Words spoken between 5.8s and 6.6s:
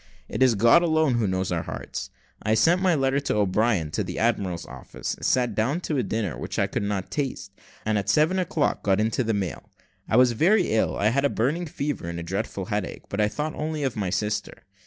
to a dinner which